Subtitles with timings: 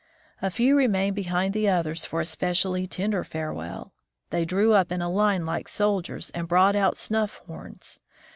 [0.41, 3.93] A few remained behind the others for a specially tender farewell.
[4.31, 7.99] They drew up in a line like soldiers, and brought out snuff horns.